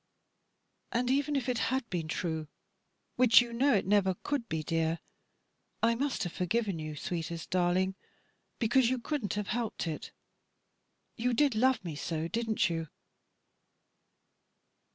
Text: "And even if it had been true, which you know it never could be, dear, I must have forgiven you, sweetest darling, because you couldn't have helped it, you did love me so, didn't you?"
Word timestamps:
"And 0.91 1.11
even 1.11 1.35
if 1.35 1.47
it 1.47 1.59
had 1.69 1.87
been 1.91 2.07
true, 2.07 2.47
which 3.17 3.39
you 3.39 3.53
know 3.53 3.75
it 3.75 3.85
never 3.85 4.15
could 4.23 4.49
be, 4.49 4.63
dear, 4.63 4.97
I 5.83 5.93
must 5.93 6.23
have 6.23 6.33
forgiven 6.33 6.79
you, 6.79 6.95
sweetest 6.95 7.51
darling, 7.51 7.93
because 8.57 8.89
you 8.89 8.97
couldn't 8.97 9.35
have 9.35 9.49
helped 9.49 9.85
it, 9.85 10.11
you 11.17 11.35
did 11.35 11.53
love 11.53 11.85
me 11.85 11.95
so, 11.95 12.27
didn't 12.27 12.67
you?" 12.67 12.87